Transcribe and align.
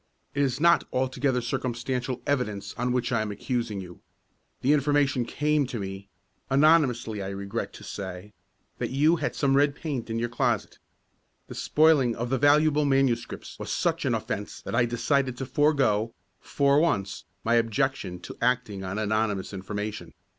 It 0.33 0.41
is 0.41 0.59
not 0.59 0.83
altogether 0.91 1.41
circumstantial 1.41 2.23
evidence 2.25 2.73
on 2.75 2.91
which 2.91 3.11
I 3.11 3.21
am 3.21 3.31
accusing 3.31 3.81
you. 3.81 3.99
The 4.61 4.73
information 4.73 5.25
came 5.25 5.67
to 5.67 5.77
me 5.79 6.09
anonymously 6.49 7.21
I 7.21 7.29
regret 7.29 7.71
to 7.73 7.83
say 7.83 8.33
that 8.79 8.89
you 8.89 9.17
had 9.17 9.35
some 9.35 9.55
red 9.55 9.75
paint 9.75 10.09
in 10.09 10.17
your 10.17 10.27
closet. 10.27 10.79
The 11.45 11.53
spoiling 11.53 12.15
of 12.15 12.31
the 12.31 12.39
valuable 12.39 12.83
manuscripts 12.83 13.59
was 13.59 13.71
such 13.71 14.03
an 14.03 14.15
offence 14.15 14.59
that 14.63 14.73
I 14.73 14.85
decided 14.85 15.37
to 15.37 15.45
forego, 15.45 16.15
for 16.39 16.79
once, 16.79 17.25
my 17.43 17.53
objection 17.53 18.19
to 18.21 18.35
acting 18.41 18.83
on 18.83 18.97
anonymous 18.97 19.53
information. 19.53 20.13